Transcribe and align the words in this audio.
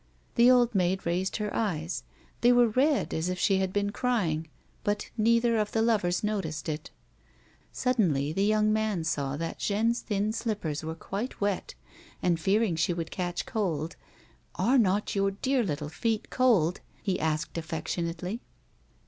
The 0.33 0.49
old 0.49 0.73
maid 0.73 1.05
raised 1.05 1.35
her 1.37 1.55
eyes; 1.55 2.01
they 2.41 2.51
were 2.51 2.69
red 2.69 3.13
as 3.13 3.29
if 3.29 3.37
she 3.37 3.57
had 3.59 3.71
been 3.71 3.91
crying, 3.91 4.47
but 4.83 5.11
neither 5.15 5.59
of 5.59 5.73
the 5.73 5.81
lovers 5.83 6.23
noticed 6.23 6.67
it. 6.67 6.89
Suddenly 7.71 8.33
the 8.33 8.43
young 8.43 8.73
man 8.73 9.03
saw 9.03 9.37
that 9.37 9.59
Jeanne's 9.59 9.99
thin 9.99 10.33
slippers 10.33 10.83
were 10.83 10.95
quite 10.95 11.39
wet, 11.39 11.75
and 12.19 12.39
fearing 12.39 12.75
she 12.75 12.93
would 12.93 13.11
catch 13.11 13.45
cold:" 13.45 13.95
Are 14.55 14.79
not 14.79 15.13
your 15.13 15.29
dear 15.29 15.61
little 15.61 15.89
feet 15.89 16.31
cold?" 16.31 16.81
he 17.03 17.19
asked 17.19 17.55
affection 17.55 18.11
ately. 18.11 18.39